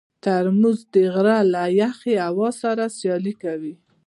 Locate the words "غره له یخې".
1.13-2.13